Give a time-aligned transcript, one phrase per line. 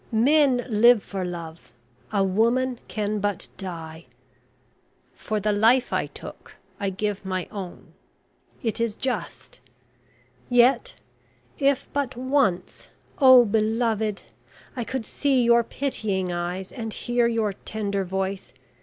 [0.11, 1.71] Men live for love
[2.11, 4.05] a woman can but die.
[5.13, 7.93] For the life I took I give my own
[8.63, 9.59] it is just...
[10.49, 10.95] Yet
[11.59, 14.23] if but once, oh, beloved,
[14.75, 18.53] I could see your pitying eyes, and hear your tender voice...